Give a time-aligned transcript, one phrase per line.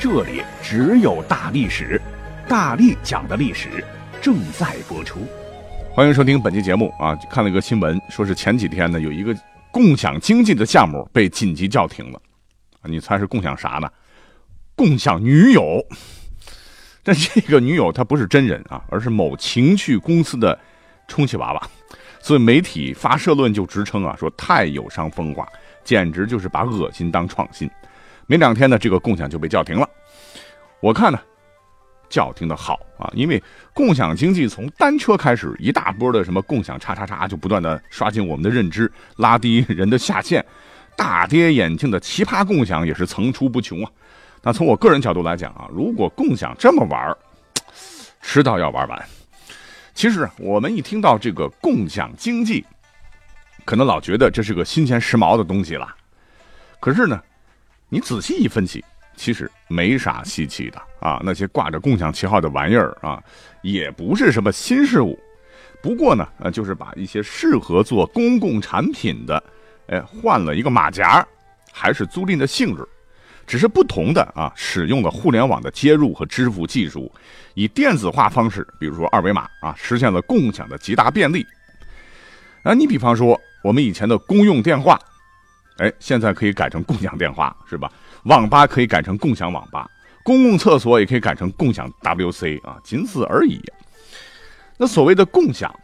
[0.00, 2.00] 这里只有大历史，
[2.48, 3.84] 大力讲的历史
[4.22, 5.20] 正在播出。
[5.92, 7.14] 欢迎收听本期节目啊！
[7.28, 9.36] 看了一个新闻，说是前几天呢，有一个
[9.70, 12.22] 共享经济的项目被紧急叫停了。
[12.84, 13.86] 你猜是共享啥呢？
[14.74, 15.84] 共享女友。
[17.04, 20.58] 但这个女友她不是真人啊，而是某情趣公司的
[21.08, 21.68] 充气娃娃。
[22.20, 25.46] 所以媒体发社论就直称啊，说太有伤风化，
[25.84, 27.70] 简直就是把恶心当创新。
[28.30, 29.90] 没两天呢，这个共享就被叫停了。
[30.78, 31.20] 我看呢，
[32.08, 33.42] 叫停的好啊，因为
[33.74, 40.46] 共享经济从单车开始，一大波的什么共享叉叉叉就不断的刷新我们的认知，拉低人的下限，
[40.96, 43.90] 大跌眼镜的奇葩共享也是层出不穷啊。
[44.42, 47.12] 那从我个人角度来讲啊，如果共享这么玩
[48.22, 49.04] 迟早要玩完。
[49.92, 52.64] 其实我们一听到这个共享经济，
[53.64, 55.92] 可能老觉得这是个新鲜时髦的东西了，
[56.78, 57.20] 可是呢。
[57.92, 58.84] 你仔细一分析，
[59.16, 61.20] 其实没啥稀奇的啊。
[61.24, 63.20] 那些挂着共享旗号的玩意儿啊，
[63.62, 65.18] 也不是什么新事物。
[65.82, 69.42] 不过呢，呃，就是把一些适合做公共产品的，
[69.88, 71.26] 哎，换了一个马甲，
[71.72, 72.86] 还是租赁的性质，
[73.44, 77.10] 只是不同的啊，使用了互联网的接入和支付技术，
[77.54, 81.44] 以电子化方式，比如说二维码啊，实现了共享的极大便利。
[82.62, 84.96] 啊，你比方说我们以前的公用电话。
[85.80, 87.90] 哎，现在可以改成共享电话，是吧？
[88.24, 89.88] 网吧可以改成共享网吧，
[90.22, 93.58] 公共厕所也可以改成共享 WC 啊，仅此而已。
[94.76, 95.74] 那所谓的共享，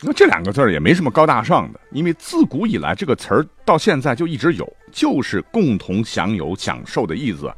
[0.00, 7.52] 那这两个字也没什么高大上的，因为自古以来这个词儿到现在就一直有，就是共同享有、享受的意思。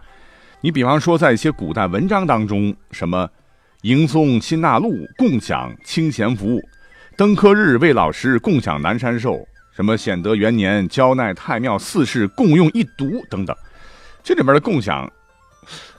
[0.63, 3.29] 你比方说，在一些古代文章当中，什么
[3.83, 6.61] 迎送新纳禄，共享清闲服务；
[7.15, 9.47] 登科日，为老师共享南山寿。
[9.77, 13.55] 什么显德元年交奈太庙四世共用一读等等，
[14.25, 15.07] 这里面的共享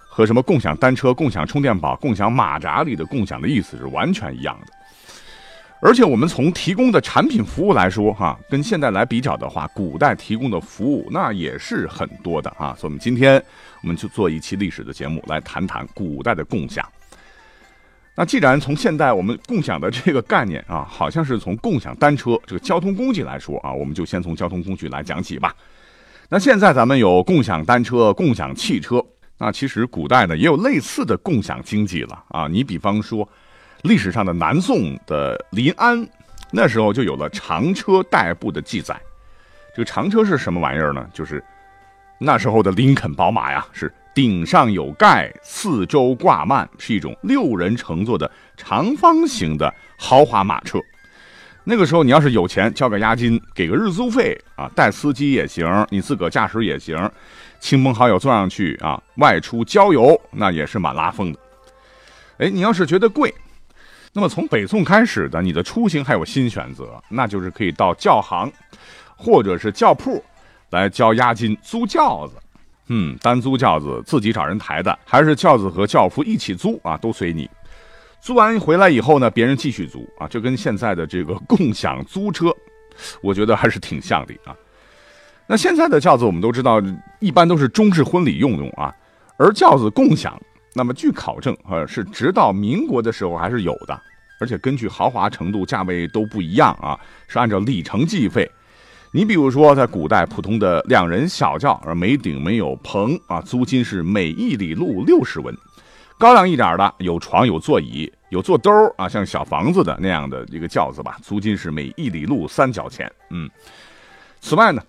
[0.09, 4.73] 和什么共享单车、共享充电宝、共享马扎里的共享的意思是完全一样的。
[5.79, 12.75] 而且我们从提供的产品服务来说，哈，跟现在来比较的话，古代提供的服务那也是很多的啊。
[12.75, 13.39] 所以，我们今天
[13.83, 16.83] 我们就做一期历史的节目，来谈谈古代的共享。
[18.19, 25.55] 那既然从现代我们共享的这个概念啊，好像是从共享单车这个交通工具来说啊，我们就先从交通工具来讲起吧。
[26.27, 28.99] 那现在咱们有共享单车、共享汽车，
[29.37, 32.47] 那其实古代呢也有类似的共享经济了啊。
[32.47, 33.29] 你比方说，
[33.83, 36.03] 历史上的南宋的临安，
[36.51, 38.99] 那时候就有了长车代步的记载。
[39.75, 41.07] 这个长车是什么玩意儿呢？
[41.13, 41.43] 就是
[42.17, 43.93] 那时候的林肯宝马呀，是。
[44.17, 50.79] 顶上有盖，四周挂幔，是一种六人乘坐的长方形的豪华马车。
[51.63, 56.97] 那个时候，你要是有钱，交个押金，给个日租费啊，带司机也行，你自个驾驶也行，
[57.59, 61.39] 亲朋好友坐上去啊，外出郊游那也是蛮拉风的。
[62.39, 63.31] 哎，你要是觉得贵，
[64.13, 68.51] 那么从北宋开始的，你的出行还有新选择，那就是可以到教行
[69.15, 70.25] 或者是轿铺
[70.71, 72.33] 来交押金租轿子。
[72.87, 77.49] 嗯，单租轿子自己找人抬的，还是轿子和轿夫一起租啊，都随你。
[78.19, 82.47] 租完回来以后呢，别人继续租啊，就跟现在的这个共享租车，
[83.21, 84.55] 我觉得还是挺像的啊。
[85.45, 86.81] 那现在的轿子我们都知道，
[87.19, 88.93] 一般都是中式婚礼用用啊，
[89.37, 90.37] 而轿子共享，
[90.73, 94.01] 那么据考证啊，是直到民国的时候还是有的，
[94.39, 98.49] 而且根据豪华程度，价位都不一样啊，是按照里程计费。
[99.11, 105.53] 你比如说，在古代普通的两人小轿，而没顶没有棚啊，租金是每一里路六十文；
[106.19, 113.09] 高粱一点的，有床有座椅有坐兜啊，像小房子的那样的一个轿子吧，租金是每一里路三角钱。
[113.29, 113.49] 嗯，
[114.41, 114.83] 此外呢，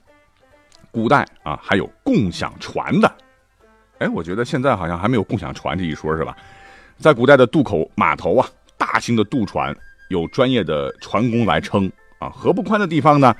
[0.90, 3.10] 古代啊还有共享船的。
[3.98, 6.37] 哎，我觉得现在好像还没有共享船这一说，是吧？
[6.98, 9.75] 在古代的渡口码头啊，大型的渡船
[10.08, 13.34] 有专业的船工来撑啊，河不宽的地方呢。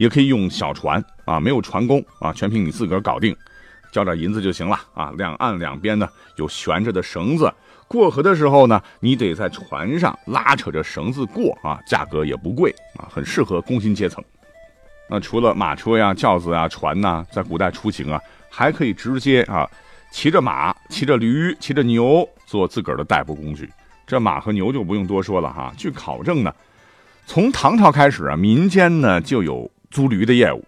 [0.00, 3.36] 也可以用小船啊，没有船工啊，全凭你自个儿搞定，
[3.92, 5.12] 交点银子就行了啊。
[5.18, 7.52] 两岸两边呢有悬着的绳子，
[7.86, 14.24] 过河的时候呢，你得在船上拉扯着绳子过啊，价格也不贵啊，很适合工薪阶层。
[15.10, 18.18] 那除了马车呀、轿子啊、船呐，在古代出行啊，
[18.48, 19.68] 还可以直接啊
[20.10, 23.70] 骑着马、骑着驴、骑着牛做自个儿的代步工具。
[24.06, 25.70] 这马和牛就不用多说了哈。
[25.76, 26.50] 据考证呢，
[27.26, 30.64] 从唐朝开始啊，民间呢就有租驴的业务，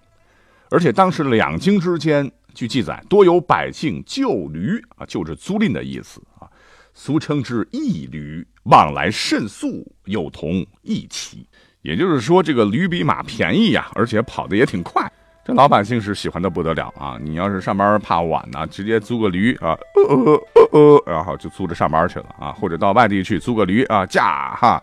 [0.71, 6.51] 而且当时两京之间，据记载多有百姓救驴啊，就是租赁的意思啊，
[6.93, 11.47] 俗称之驿驴，往来甚速，又同驿骑。
[11.83, 15.11] 也就是说，这个驴比马便宜呀，而且跑得也挺快。
[15.45, 17.19] 这老百姓是喜欢的不得了啊！
[17.21, 24.81] 你要是上班怕晚呢，直接租个驴啊，呃呃呃呃，然后就租着上班去了啊，或者到外地去租个驴啊，驾哈。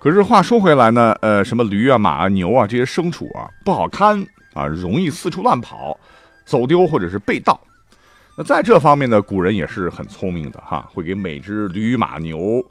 [0.00, 4.24] 可是话说回来呢，呃，什么驴啊、马啊、牛啊这些牲畜啊不好看
[4.54, 5.98] 啊，容易四处乱跑，
[6.44, 7.60] 走丢或者是被盗。
[8.36, 12.64] 那在这方面呢，古人也是很聪明的哈，会给每只驴、马、牛，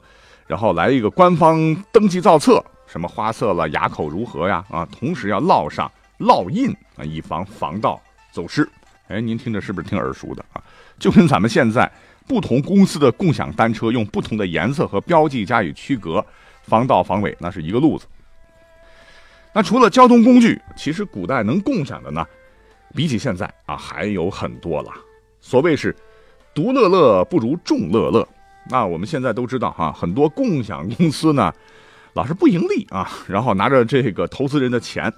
[0.46, 5.90] 然后来一个官方登记造册，什么花色了、牙口如何呀啊，同时要烙上。
[6.18, 8.00] 烙印啊，以防防盗
[8.32, 8.68] 走失。
[9.06, 10.60] 哎，您听着是不是挺耳熟的啊？
[10.98, 11.88] 就跟咱们现在
[12.26, 16.24] 不同公司的共享单车用不同的颜色和标记加以区隔，
[16.68, 18.06] 防盗防伪，那是一个路子。
[19.54, 22.24] 那除了交通工具，其实古代能共享的呢，
[22.94, 24.92] 比起现在啊还有很多了。
[25.40, 25.96] 所谓是
[26.54, 28.28] 独乐乐不如众乐乐。
[28.70, 31.52] 那我们现在都知道哈，很多共享公司呢，
[32.12, 35.12] 老是不盈利啊，然后拿着这个投资人的钱。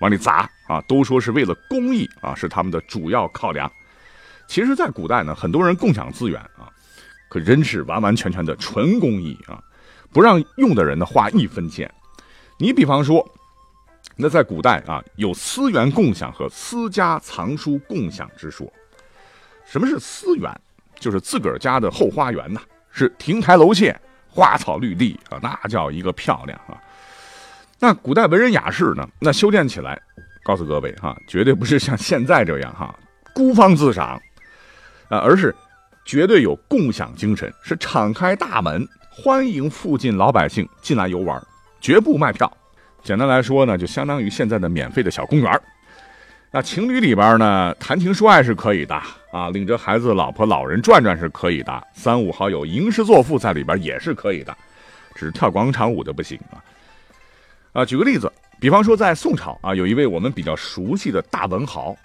[0.00, 3.70] 往里砸啊，都说是为了公益啊，是他们的主要考量。
[4.46, 6.68] 其实，在古代呢，很多人共享资源啊，
[7.30, 9.58] 可真是完完全全的纯公益啊，
[10.16, 11.92] 不让用的人呢花一分钱。
[12.58, 13.22] 你比方说，
[14.16, 18.66] 那在古代啊，有私园共享和私家藏书共享之说。
[19.66, 20.50] 什么是私园？
[20.98, 23.94] 就是自个儿家的后花园呐，是亭台楼榭、
[24.26, 26.80] 花草绿地啊，那叫一个漂亮啊。
[27.78, 29.06] 那古代文人雅士呢？
[29.20, 30.00] 那修建起来，
[30.42, 32.98] 告诉各位哈，绝对不是像现在这样哈，
[33.34, 34.18] 孤芳自赏，
[35.10, 35.54] 啊，而是
[36.06, 38.88] 绝对有共享精神，是敞开大门
[39.22, 41.42] 欢迎附近老百姓进来游玩，
[41.80, 42.54] 绝不卖票。
[43.02, 45.62] 简单来说呢，就相当于现在的免费的小公园。
[46.50, 48.94] 那情侣里边呢，谈情说爱是可以的
[49.32, 54.54] 啊，领着孩子、老婆、老人转转是可以的，三五好友吟诗作赋在里边也是可以的，
[55.14, 56.60] 只是跳广场舞的不行啊。
[57.72, 58.30] 啊，举个例子，
[58.60, 61.96] 比方说在宋朝啊，有一位我们比较熟悉的大文豪，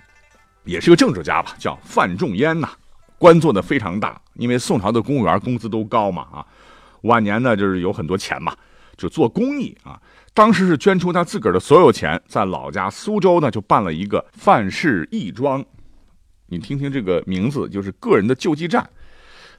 [0.64, 2.70] 也是个政治家吧，叫范仲淹呐，
[3.18, 6.46] 官做的非常大，因为宋朝的公务员工资都高嘛啊，
[7.02, 8.56] 晚年呢就是有很多钱嘛，
[8.98, 10.00] 就做公益啊，
[10.34, 15.64] 当时是捐出他自个儿的所有钱，在老家苏州呢就办了一个范氏义庄，
[16.48, 18.90] 你听听这个名字，就是个人的救济站，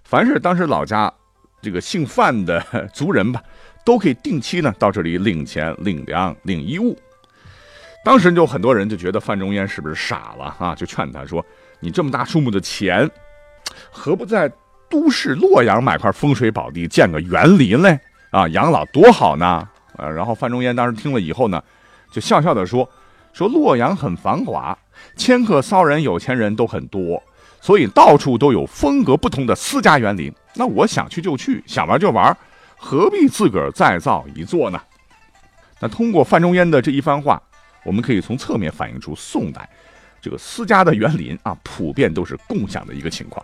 [0.04, 1.12] 凡是当时老家
[1.60, 3.42] 这个姓范的 族人吧。
[3.84, 6.96] 都可以定期呢到这里领钱、领粮、领衣物。
[8.04, 10.72] 当时就很多人就觉得范仲淹是不是傻了啊？
[10.72, 11.44] 就劝他说
[11.82, 13.10] ：“你这么大数目的钱，
[13.90, 14.48] 何不在
[14.92, 17.98] 都市洛阳买块风水宝地，建个园林嘞？
[18.30, 19.66] 啊，养老多好呢！”
[19.96, 21.62] 呃，然后范仲淹当时听了以后呢，
[22.12, 22.86] 就笑笑的说
[23.32, 24.76] ：“说洛阳很繁华，
[25.16, 27.22] 迁客骚人、有钱人都很多，
[27.58, 30.30] 所以到处都有风格不同的私家园林。
[30.54, 32.36] 那我想去就去，想玩就玩。”
[32.76, 34.78] 何必自个儿再造一座呢？
[35.80, 37.40] 那通过范仲淹的这一番话，
[37.82, 39.66] 我们可以从侧面反映出宋代
[40.20, 43.42] 这个私家的园林啊，普遍都是共享的一个情况。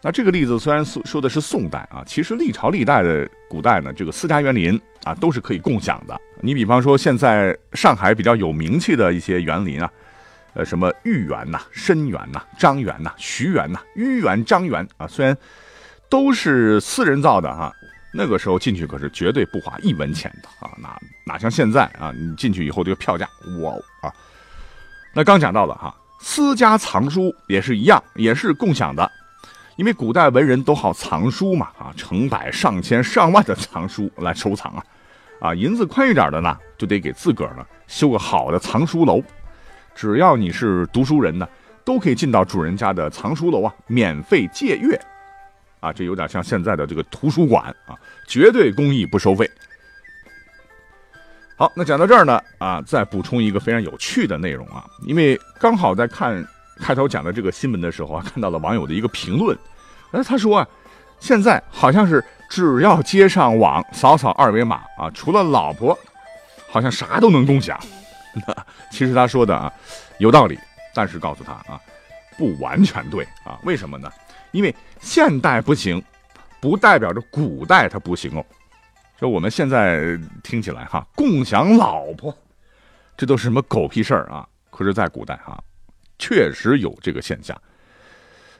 [0.00, 6.18] 那这个例子虽然说说的是宋代啊，其实历朝历代的古代呢，这个私家园林啊都是可以共享的。
[6.40, 9.90] 你比方说现在上海比较有名气的一些园林啊，
[10.54, 15.36] 呃，什么豫园呐、申园呐、张园呐、徐园呐、豫园、张园啊，虽然
[16.08, 17.72] 都是私人造的哈。
[18.10, 22.10] 那个时候进去可是绝对不花一文钱的啊，哪哪像现在啊？
[22.16, 23.28] 你进去以后这个票价，
[23.62, 24.12] 哇啊！
[25.12, 29.08] 那刚讲到了哈，私家藏书也是一样，也是共享的，
[29.78, 34.84] 因为古代文人都好藏书嘛啊，成百上千上万的藏书来收藏啊，
[35.40, 39.22] 啊，银子宽裕点的呢，就得给自个儿呢修个好的藏书楼，
[39.94, 41.48] 只要你是读书人呢，
[41.84, 45.00] 都可以进到主人家的藏书楼啊，免费借阅。
[45.78, 47.94] 啊，这有点像现在的这个图书馆啊，
[48.26, 49.48] 绝对公益不收费。
[51.56, 56.44] 好，那讲到这儿呢，啊，再补充一个非常有趣的内容啊，因为刚好在看
[56.80, 59.56] 开头讲的这个新闻的时候啊，看到了网友的一个评论，
[60.12, 60.68] 哎，他说啊，
[61.20, 65.98] 现在好像是只要接上网，扫扫二维码啊，除了老婆，
[66.68, 67.78] 好像啥都能共享。
[68.90, 69.72] 其实他说的啊，
[70.18, 70.58] 有道理，
[70.94, 71.80] 但是告诉他啊，
[72.36, 74.10] 不完全对啊，为什么呢？
[74.52, 76.02] 因为现代不行，
[76.60, 78.44] 不代表着古代它不行哦。
[79.18, 82.32] 说我们现在听起来哈，共享老婆，
[83.16, 84.46] 这都是什么狗屁事儿啊？
[84.70, 85.60] 可是，在古代哈，
[86.18, 87.56] 确实有这个现象。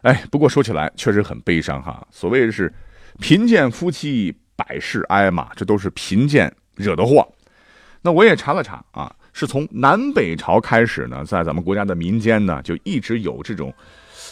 [0.03, 2.07] 哎，不过说起来确实很悲伤哈。
[2.11, 2.73] 所谓是
[3.19, 7.27] 贫贱夫妻百事哀嘛，这都是贫贱惹的祸。
[8.01, 13.75] 那我也查了查啊，是从南北朝开始呢，在咱们国家的民间呢，就一直有这种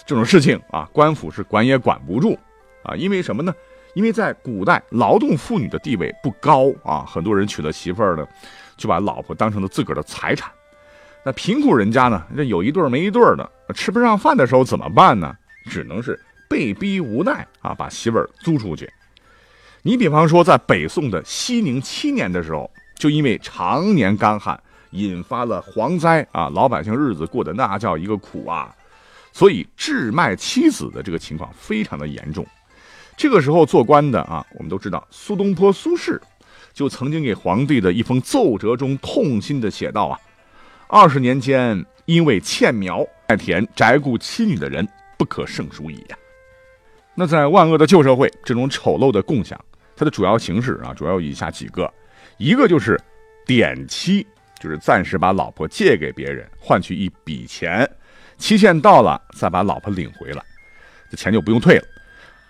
[0.07, 2.39] 这种事情啊，官府是管也管不住
[2.85, 2.95] 啊。
[2.95, 3.53] 因为什么呢？
[3.95, 8.25] 因为在古代，劳动妇女的地位不高啊，很多人娶了媳妇儿呢，
[8.77, 10.49] 就把老婆当成了自个儿的财产。
[11.27, 15.37] 那贫苦人家呢，这有一对没一对的，吃不上饭的时候怎么办呢？
[15.69, 16.17] 只能是
[16.49, 18.89] 被逼无奈啊，把媳妇儿租出去。
[19.83, 24.57] 你比方说，在北宋的熙宁七年的时候，就因为常年干旱，
[24.91, 28.73] 引发了蝗灾啊，老百姓日子过得那叫一个苦啊，
[29.33, 32.47] 所以置卖妻子的这个情况非常的严重。
[33.17, 36.21] 这个时候做官的啊，我们都知道苏东坡苏轼，
[36.73, 40.17] 就曾经给皇帝的一封奏折中痛心的写道啊
[40.89, 44.87] ：“二十年间，因为欠苗爱田宅顾妻女的人
[45.19, 46.17] 不可胜数矣呀。”
[47.19, 49.59] 那在万恶的旧社会，这种丑陋的共享，
[49.97, 51.93] 它的主要形式啊，主要有以下几个：
[52.37, 53.01] 一个就是
[53.47, 54.27] 典妻，
[54.61, 57.91] 就是暂时把老婆借给别人，换取一笔钱，
[58.37, 60.43] 期限到了再把老婆领回来，
[61.11, 61.85] 这钱就不用退了。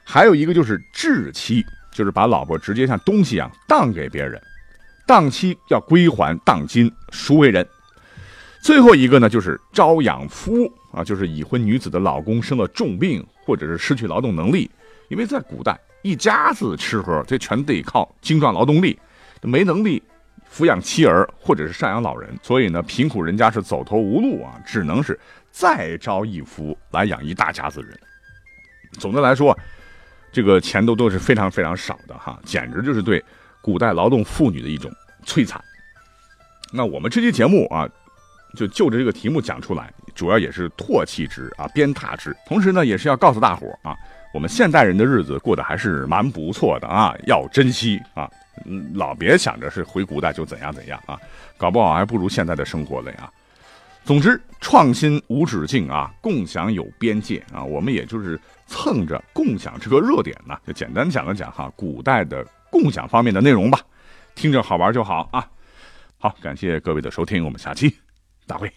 [0.04, 4.40] 还有一个就是滞妻，就是把老婆直接像东西一样当给别人，
[5.06, 7.64] 当妻要归还当金，赎为人。
[8.66, 14.68] 最后一个呢，就是招养夫啊，就是已婚女子的老公生了重病或者是失去劳动能力，
[15.08, 18.98] 因为在古代一家子吃喝，这全得靠精壮劳动力，
[19.40, 20.02] 没能力
[20.52, 25.16] 抚养妻儿或者是赡养老人，所以呢，贫苦人家是走投无路啊，只能是
[25.52, 27.96] 再招一夫来养一大家子人。
[28.98, 29.56] 总的来说。
[30.32, 33.24] 这个钱都都是非常非常少的哈，简直就是对
[33.62, 34.90] 古代劳动妇女的一种
[35.24, 35.58] 摧残。
[36.74, 37.88] 那我们这期节目啊，
[38.56, 43.94] 就就着这个题目讲出来，主要也是唾弃之啊，鞭挞之，同时呢，也是要告诉大伙啊，
[44.32, 48.28] 我们现代人的日子过得还是蛮不错的啊，要珍惜啊，
[48.94, 51.16] 老别想着是回古代就怎样怎样啊，
[51.56, 53.30] 搞不好还不如现在的生活嘞啊。
[54.04, 63.80] 总之，创新无止境啊，共享有边界啊，我们也就是蹭着共享这个热点呢，就简单讲了讲哈，古代的共享方面的内容吧，
[64.34, 65.46] 听着好玩就好啊。
[66.18, 67.94] 好，感谢各位的收听，我们下期
[68.46, 68.76] 再会。